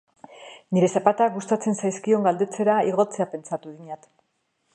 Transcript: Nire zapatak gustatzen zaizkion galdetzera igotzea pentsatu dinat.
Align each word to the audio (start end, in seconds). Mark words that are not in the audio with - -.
Nire 0.77 0.87
zapatak 0.99 1.35
gustatzen 1.35 1.77
zaizkion 1.83 2.25
galdetzera 2.29 2.79
igotzea 2.93 3.33
pentsatu 3.37 3.77
dinat. 3.77 4.13